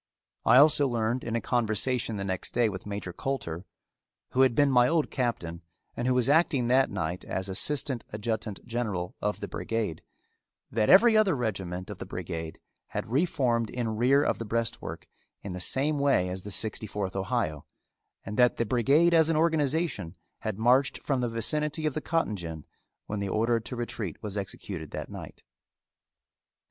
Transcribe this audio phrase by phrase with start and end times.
[0.47, 3.65] I also learned in a conversation the next day with Major Coulter,
[4.31, 5.61] who had been my old captain,
[5.95, 10.01] and who was acting that night as assistant adjutant general of the brigade,
[10.71, 15.07] that every other regiment of the brigade had reformed in rear of the breastwork
[15.43, 17.67] in the same way as the Sixty fourth Ohio,
[18.25, 22.35] and that the brigade as an organization, had marched from the vicinity of the cotton
[22.35, 22.65] gin
[23.05, 25.43] when the order to retreat was executed that night.